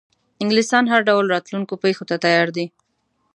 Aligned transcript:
انګلیسیان 0.41 0.85
هر 0.89 1.01
ډول 1.09 1.25
راتلونکو 1.33 1.73
پیښو 1.83 2.03
ته 2.09 2.15
تیار 2.23 2.47
دي. 2.55 2.65